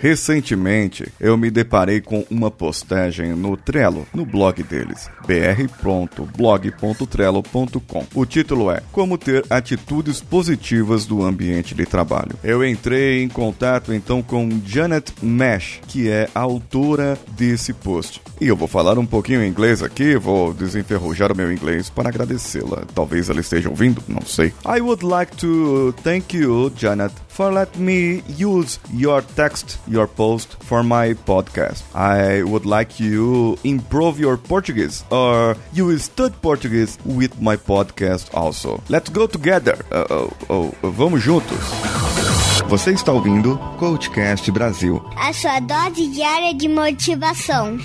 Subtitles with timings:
[0.00, 8.06] Recentemente, eu me deparei com uma postagem no Trello, no blog deles, br.blog.trello.com.
[8.14, 12.32] O título é Como ter atitudes positivas do ambiente de trabalho.
[12.42, 18.22] Eu entrei em contato então com Janet Mesh, que é a autora desse post.
[18.40, 22.08] E eu vou falar um pouquinho em inglês aqui, vou desenferrujar o meu inglês para
[22.08, 22.84] agradecê-la.
[22.94, 24.54] Talvez ela esteja ouvindo, não sei.
[24.64, 30.62] I would like to thank you, Janet, for letting me use your text, your post
[30.62, 31.82] for my podcast.
[31.94, 38.82] I would like you improve your Portuguese or you study Portuguese with my podcast also.
[38.90, 39.78] Let's go together.
[39.90, 41.58] Uh, uh, uh, vamos juntos.
[42.68, 45.02] Você está ouvindo Coachcast Brasil.
[45.16, 47.78] A sua dose diária de motivação.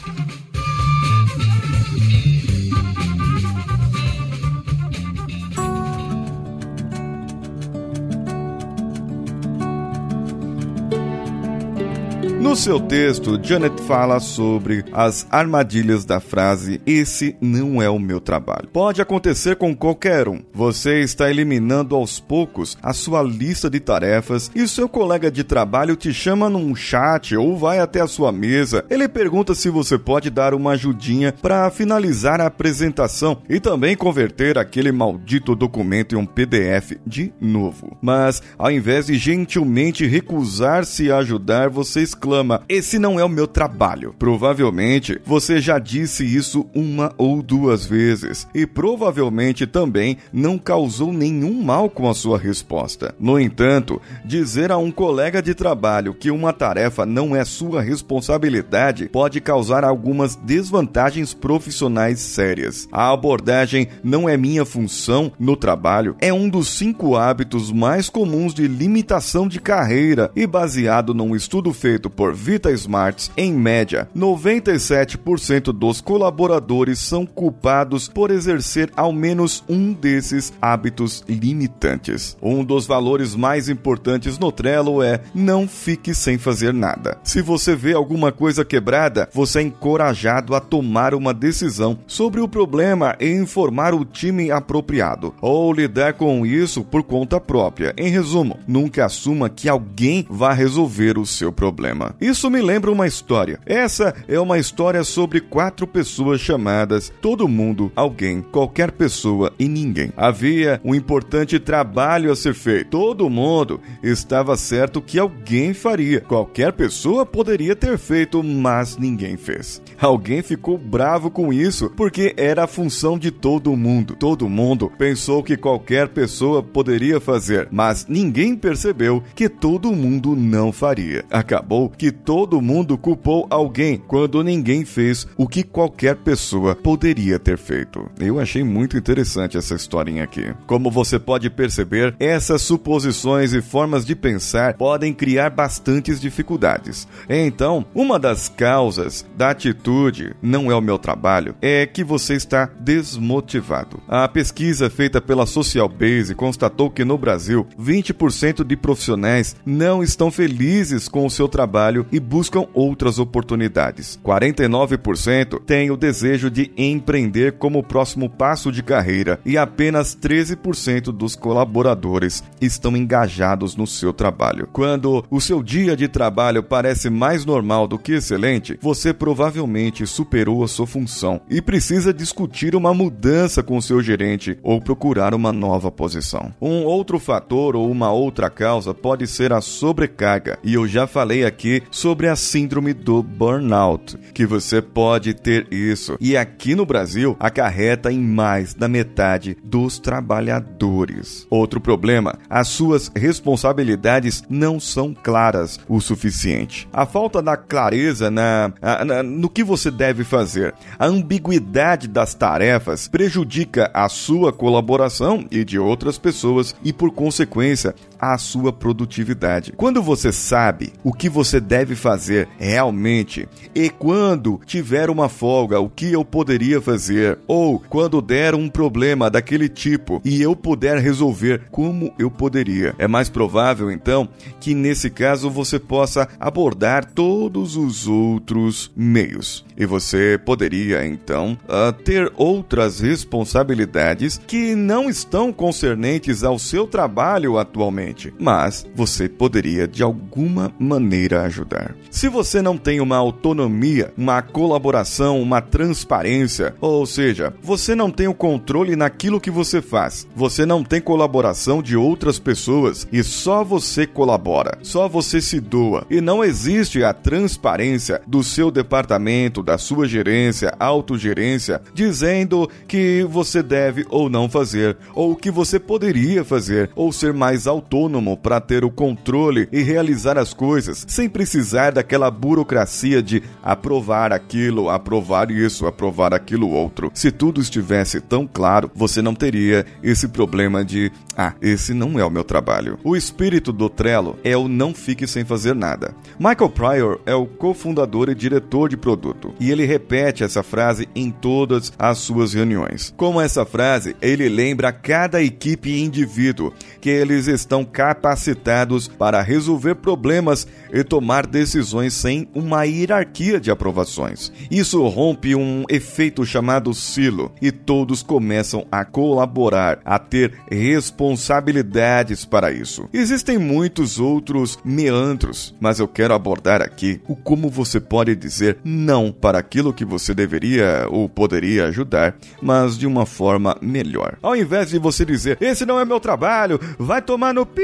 [12.45, 18.21] No seu texto, Janet fala sobre as armadilhas da frase esse não é o meu
[18.21, 18.69] trabalho.
[18.71, 20.43] Pode acontecer com qualquer um.
[20.53, 25.95] Você está eliminando aos poucos a sua lista de tarefas e seu colega de trabalho
[25.95, 28.85] te chama num chat ou vai até a sua mesa.
[28.91, 34.59] Ele pergunta se você pode dar uma ajudinha para finalizar a apresentação e também converter
[34.59, 37.97] aquele maldito documento em um PDF de novo.
[38.03, 43.29] Mas ao invés de gentilmente recusar-se a ajudar, você exclama reclama: Esse não é o
[43.29, 44.13] meu trabalho.
[44.17, 51.63] Provavelmente você já disse isso uma ou duas vezes e provavelmente também não causou nenhum
[51.63, 53.15] mal com a sua resposta.
[53.19, 59.09] No entanto, dizer a um colega de trabalho que uma tarefa não é sua responsabilidade
[59.09, 62.87] pode causar algumas desvantagens profissionais sérias.
[62.91, 68.53] A abordagem não é minha função no trabalho é um dos cinco hábitos mais comuns
[68.53, 74.09] de limitação de carreira e baseado num estudo feito por por Vita Smarts, em média,
[74.17, 82.35] 97% dos colaboradores são culpados por exercer ao menos um desses hábitos limitantes.
[82.41, 87.19] Um dos valores mais importantes no Trello é não fique sem fazer nada.
[87.23, 92.47] Se você vê alguma coisa quebrada, você é encorajado a tomar uma decisão sobre o
[92.47, 97.93] problema e informar o time apropriado, ou lidar com isso por conta própria.
[97.95, 102.14] Em resumo, nunca assuma que alguém vai resolver o seu problema.
[102.19, 103.59] Isso me lembra uma história.
[103.65, 110.11] Essa é uma história sobre quatro pessoas chamadas todo mundo, alguém, qualquer pessoa e ninguém.
[110.15, 112.89] Havia um importante trabalho a ser feito.
[112.89, 116.21] Todo mundo estava certo que alguém faria.
[116.21, 119.81] Qualquer pessoa poderia ter feito, mas ninguém fez.
[119.99, 124.15] Alguém ficou bravo com isso porque era a função de todo mundo.
[124.15, 130.71] Todo mundo pensou que qualquer pessoa poderia fazer, mas ninguém percebeu que todo mundo não
[130.71, 131.25] faria.
[131.29, 137.39] Acabou que que todo mundo culpou alguém quando ninguém fez o que qualquer pessoa poderia
[137.39, 138.07] ter feito.
[138.19, 140.53] Eu achei muito interessante essa historinha aqui.
[140.67, 147.07] Como você pode perceber, essas suposições e formas de pensar podem criar bastantes dificuldades.
[147.27, 152.69] Então, uma das causas da atitude não é o meu trabalho é que você está
[152.79, 153.99] desmotivado.
[154.07, 160.29] A pesquisa feita pela Social Base constatou que no Brasil, 20% de profissionais não estão
[160.29, 164.19] felizes com o seu trabalho trabalho e buscam outras oportunidades.
[164.23, 171.35] 49% têm o desejo de empreender como próximo passo de carreira e apenas 13% dos
[171.35, 174.67] colaboradores estão engajados no seu trabalho.
[174.71, 180.63] Quando o seu dia de trabalho parece mais normal do que excelente, você provavelmente superou
[180.63, 185.51] a sua função e precisa discutir uma mudança com o seu gerente ou procurar uma
[185.51, 186.53] nova posição.
[186.61, 191.45] Um outro fator ou uma outra causa pode ser a sobrecarga, e eu já falei
[191.45, 196.17] aqui sobre a síndrome do burnout, que você pode ter isso.
[196.19, 201.45] E aqui no Brasil, acarreta em mais da metade dos trabalhadores.
[201.49, 206.87] Outro problema, as suas responsabilidades não são claras o suficiente.
[206.91, 208.73] A falta da clareza na,
[209.05, 215.63] na no que você deve fazer, a ambiguidade das tarefas prejudica a sua colaboração e
[215.63, 219.73] de outras pessoas e, por consequência, a sua produtividade.
[219.75, 225.89] Quando você sabe o que você deve fazer realmente e quando tiver uma folga, o
[225.89, 231.63] que eu poderia fazer, ou quando der um problema daquele tipo e eu puder resolver,
[231.71, 232.95] como eu poderia.
[232.97, 234.29] É mais provável então
[234.59, 239.65] que nesse caso você possa abordar todos os outros meios.
[239.77, 247.57] E você poderia então uh, ter outras responsabilidades que não estão concernentes ao seu trabalho
[247.57, 251.95] atualmente mas você poderia de alguma maneira ajudar.
[252.11, 258.27] Se você não tem uma autonomia, uma colaboração, uma transparência, ou seja, você não tem
[258.27, 263.63] o controle naquilo que você faz, você não tem colaboração de outras pessoas e só
[263.63, 269.77] você colabora, só você se doa e não existe a transparência do seu departamento, da
[269.77, 276.89] sua gerência, autogerência, dizendo que você deve ou não fazer, ou que você poderia fazer,
[276.95, 282.31] ou ser mais autônomo para ter o controle e realizar as coisas sem precisar daquela
[282.31, 287.11] burocracia de aprovar aquilo, aprovar isso, aprovar aquilo outro.
[287.13, 292.25] Se tudo estivesse tão claro, você não teria esse problema de ah, esse não é
[292.25, 292.97] o meu trabalho.
[293.03, 296.15] O espírito do Trello é o não fique sem fazer nada.
[296.39, 301.29] Michael Pryor é o cofundador e diretor de produto, e ele repete essa frase em
[301.29, 303.13] todas as suas reuniões.
[303.17, 309.95] Como essa frase, ele lembra cada equipe e indivíduo que eles estão capacitados para resolver
[309.95, 314.51] problemas e tomar decisões sem uma hierarquia de aprovações.
[314.69, 322.71] Isso rompe um efeito chamado silo e todos começam a colaborar, a ter responsabilidades para
[322.71, 323.09] isso.
[323.11, 329.31] Existem muitos outros meandros, mas eu quero abordar aqui o como você pode dizer não
[329.31, 334.37] para aquilo que você deveria ou poderia ajudar, mas de uma forma melhor.
[334.41, 337.81] Ao invés de você dizer, esse não é meu trabalho, vai tomar no pi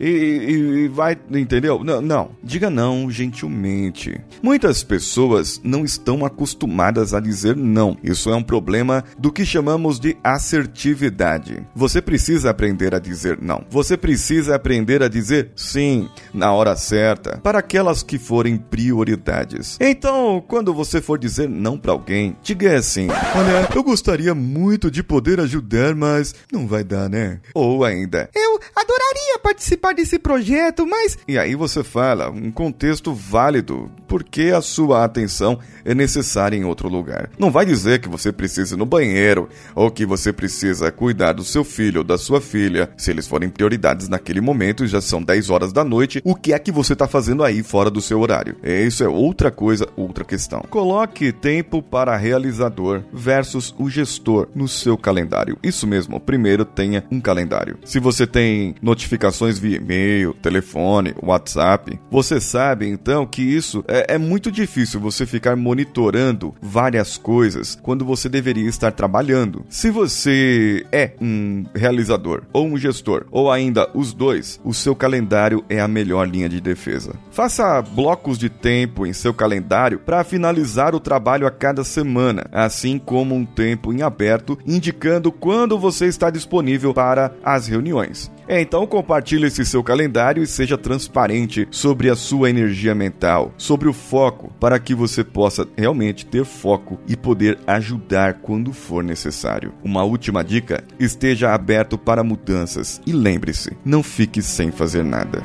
[0.00, 0.52] e, e,
[0.84, 1.82] e vai, entendeu?
[1.84, 4.20] Não, não, diga não gentilmente.
[4.42, 7.96] Muitas pessoas não estão acostumadas a dizer não.
[8.02, 11.66] Isso é um problema do que chamamos de assertividade.
[11.74, 13.64] Você precisa aprender a dizer não.
[13.70, 19.76] Você precisa aprender a dizer sim na hora certa para aquelas que forem prioridades.
[19.80, 25.02] Então, quando você for dizer não para alguém, diga assim: Olha, eu gostaria muito de
[25.02, 27.40] poder ajudar, mas não vai dar, né?
[27.54, 28.28] Ou ainda,
[28.74, 31.18] adoraria participar desse projeto, mas.
[31.26, 36.88] E aí você fala um contexto válido, porque a sua atenção é necessária em outro
[36.88, 37.30] lugar.
[37.38, 41.44] Não vai dizer que você precisa ir no banheiro ou que você precisa cuidar do
[41.44, 45.22] seu filho ou da sua filha, se eles forem prioridades naquele momento e já são
[45.22, 46.20] 10 horas da noite.
[46.24, 48.56] O que é que você está fazendo aí fora do seu horário?
[48.62, 50.60] Isso é outra coisa, outra questão.
[50.68, 55.58] Coloque tempo para realizador versus o gestor no seu calendário.
[55.62, 57.78] Isso mesmo, primeiro tenha um calendário.
[57.84, 64.18] Se você tem notificações via e-mail, telefone, WhatsApp, você sabe então que isso é, é
[64.18, 69.64] muito difícil você ficar monitorando várias coisas quando você deveria estar trabalhando.
[69.68, 75.64] Se você é um realizador ou um gestor, ou ainda os dois, o seu calendário
[75.68, 77.14] é a melhor linha de defesa.
[77.30, 82.98] Faça blocos de tempo em seu calendário para finalizar o trabalho a cada semana, assim
[82.98, 88.30] como um tempo em aberto indicando quando você está disponível para as reuniões.
[88.48, 93.88] É, então compartilhe esse seu calendário e seja transparente sobre a sua energia mental, sobre
[93.88, 99.72] o foco, para que você possa realmente ter foco e poder ajudar quando for necessário.
[99.82, 105.42] Uma última dica: esteja aberto para mudanças e lembre-se, não fique sem fazer nada.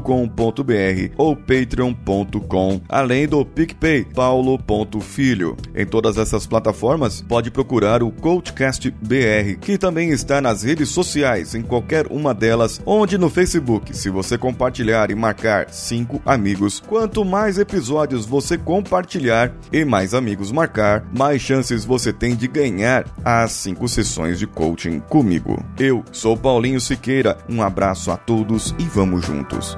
[1.17, 5.55] ou patreon.com, além do PicPay, paulo.filho.
[5.75, 11.55] Em todas essas plataformas, pode procurar o Coachcast BR, que também está nas redes sociais,
[11.55, 16.79] em qualquer uma delas, onde no Facebook, se você compartilhar e marcar cinco amigos.
[16.79, 23.05] Quanto mais episódios você compartilhar e mais amigos marcar, mais chances você tem de ganhar
[23.23, 25.61] as cinco sessões de coaching comigo.
[25.77, 29.77] Eu sou Paulinho Siqueira, um abraço a todos e vamos juntos.